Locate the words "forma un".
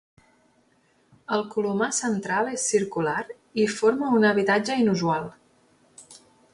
3.77-4.29